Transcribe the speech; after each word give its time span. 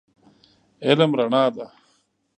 علم 0.85 1.11
رڼا 1.19 1.43
ده. 1.55 1.65